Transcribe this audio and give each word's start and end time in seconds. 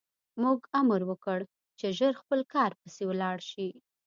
موږ 0.41 0.59
امر 0.79 1.01
وکړ 1.09 1.39
چې 1.79 1.87
ژر 1.97 2.13
خپل 2.21 2.39
کار 2.53 2.71
پسې 2.79 3.03
لاړ 3.21 3.37
شي 3.51 3.69